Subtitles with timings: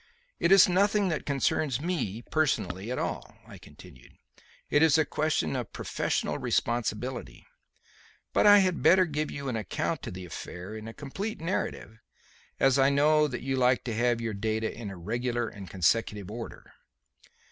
[0.39, 4.13] "It is nothing that concerns me personally at all," I continued;
[4.67, 7.45] "it is a question of professional responsibility.
[8.33, 11.99] But I had better give you an account of the affair in a complete narrative,
[12.59, 16.31] as I know that you like to have your data in a regular and consecutive
[16.31, 16.73] order."